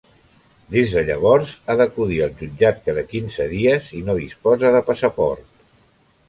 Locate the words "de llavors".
0.93-1.51